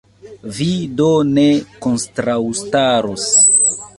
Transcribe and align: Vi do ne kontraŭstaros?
Vi 0.59 0.69
do 1.01 1.09
ne 1.33 1.43
kontraŭstaros? 1.85 3.29